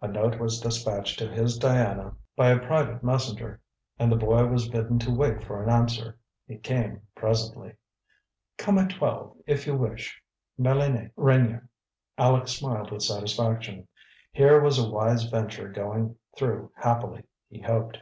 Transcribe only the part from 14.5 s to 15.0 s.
was a